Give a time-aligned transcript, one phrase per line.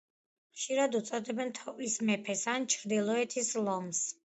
[0.53, 4.05] ხშირად უწოდებენ „თოვლის მეფეს“ ან „ჩრდილოეთის ლომს“.